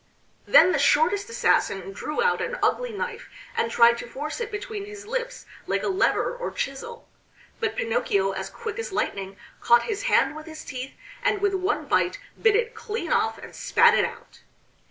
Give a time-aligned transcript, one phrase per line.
[0.47, 4.85] Then the shortest assassin drew out an ugly knife and tried to force it between
[4.85, 7.07] his lips like a lever or chisel.
[7.59, 11.85] But Pinocchio as quick as lightning caught his hand with his teeth, and with one
[11.85, 14.39] bite bit it clean off and spat it out.